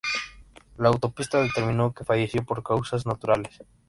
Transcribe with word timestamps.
La 0.79 0.89
autopsia 0.89 1.39
determinó 1.41 1.93
que 1.93 2.03
falleció 2.03 2.43
por 2.43 2.63
causas 2.63 3.05
naturales. 3.05 3.59